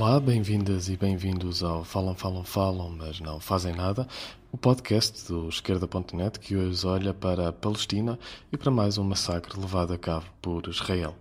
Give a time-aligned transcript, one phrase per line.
[0.00, 4.06] Olá, bem-vindas e bem-vindos ao Falam, Falam, Falam, mas não fazem nada,
[4.52, 8.16] o podcast do Esquerda.net que hoje olha para a Palestina
[8.52, 11.16] e para mais um massacre levado a cabo por Israel.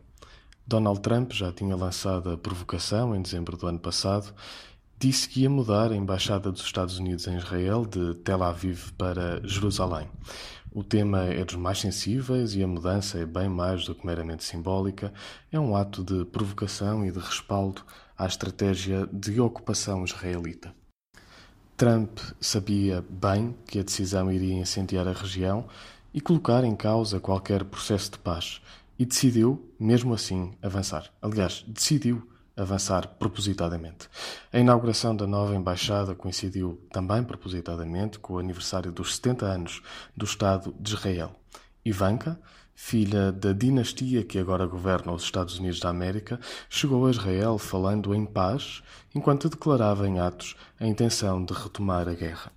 [0.67, 4.31] Donald Trump já tinha lançado a provocação em dezembro do ano passado,
[4.99, 9.41] disse que ia mudar a embaixada dos Estados Unidos em Israel de Tel Aviv para
[9.43, 10.07] Jerusalém.
[10.71, 14.43] O tema é dos mais sensíveis e a mudança é bem mais do que meramente
[14.43, 15.13] simbólica,
[15.51, 17.83] é um ato de provocação e de respaldo
[18.17, 20.73] à estratégia de ocupação israelita.
[21.75, 25.67] Trump sabia bem que a decisão iria incendiar a região
[26.13, 28.61] e colocar em causa qualquer processo de paz,
[28.99, 31.11] e decidiu, mesmo assim, avançar.
[31.21, 34.09] Aliás, decidiu avançar propositadamente.
[34.51, 39.81] A inauguração da nova embaixada coincidiu também propositadamente com o aniversário dos 70 anos
[40.15, 41.35] do Estado de Israel.
[41.85, 42.39] Ivanka,
[42.73, 46.39] filha da dinastia que agora governa os Estados Unidos da América,
[46.69, 48.83] chegou a Israel falando em paz,
[49.15, 52.51] enquanto declarava em atos a intenção de retomar a guerra.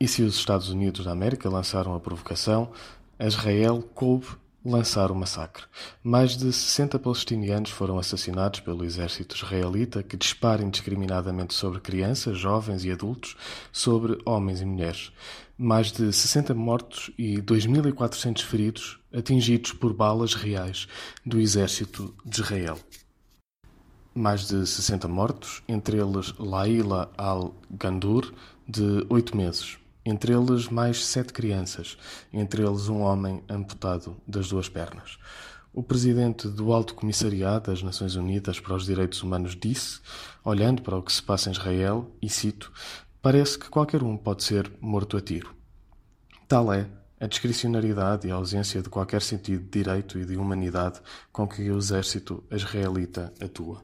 [0.00, 2.72] E se os Estados Unidos da América lançaram a provocação,
[3.18, 4.26] Israel coube
[4.64, 5.64] lançar o massacre.
[6.02, 12.84] Mais de 60 palestinianos foram assassinados pelo exército israelita, que dispara indiscriminadamente sobre crianças, jovens
[12.84, 13.36] e adultos,
[13.70, 15.12] sobre homens e mulheres.
[15.58, 20.88] Mais de 60 mortos e 2.400 feridos, atingidos por balas reais
[21.24, 22.78] do exército de Israel.
[24.14, 28.32] Mais de 60 mortos, entre eles Laila al-Gandur,
[28.66, 31.96] de 8 meses entre eles mais sete crianças,
[32.32, 35.18] entre eles um homem amputado das duas pernas.
[35.72, 40.00] O presidente do Alto Comissariado das Nações Unidas para os Direitos Humanos disse,
[40.44, 42.72] olhando para o que se passa em Israel, e cito:
[43.20, 45.54] Parece que qualquer um pode ser morto a tiro.
[46.46, 46.86] Tal é
[47.18, 51.00] a discricionariedade e a ausência de qualquer sentido de direito e de humanidade
[51.32, 53.82] com que o exército israelita atua.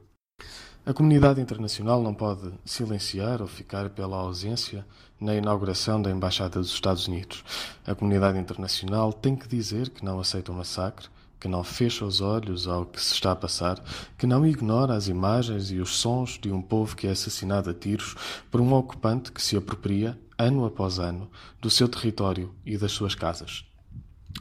[0.83, 4.83] A comunidade internacional não pode silenciar ou ficar pela ausência
[5.19, 7.43] na inauguração da Embaixada dos Estados Unidos.
[7.85, 11.07] A comunidade internacional tem que dizer que não aceita o massacre,
[11.39, 13.79] que não fecha os olhos ao que se está a passar,
[14.17, 17.75] que não ignora as imagens e os sons de um povo que é assassinado a
[17.75, 18.15] tiros
[18.49, 21.29] por um ocupante que se apropria, ano após ano,
[21.61, 23.63] do seu território e das suas casas.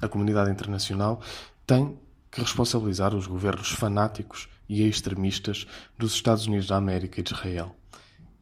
[0.01, 1.21] A comunidade internacional
[1.67, 1.99] tem
[2.31, 5.67] que responsabilizar os governos fanáticos e extremistas
[5.99, 7.75] dos Estados Unidos da América e de Israel.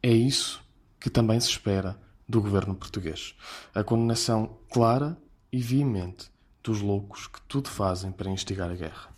[0.01, 0.63] É isso
[0.99, 3.33] que também se espera do governo português.
[3.73, 5.17] A condenação clara
[5.51, 6.29] e veemente
[6.63, 9.09] dos loucos que tudo fazem para instigar a guerra.